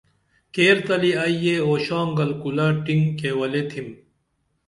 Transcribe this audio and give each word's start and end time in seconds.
کیر 0.53 0.77
تلی 0.85 1.11
ائی 1.23 1.35
یہ 1.43 1.55
اُشانگل 1.67 2.31
کُلہ 2.41 2.67
ٹینگ 2.85 3.05
کیولے 3.19 3.61
تِھم 3.69 3.87